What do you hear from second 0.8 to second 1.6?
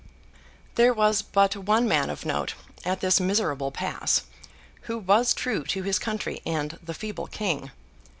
was but